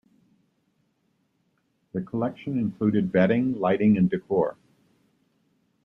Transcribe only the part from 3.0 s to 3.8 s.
bedding,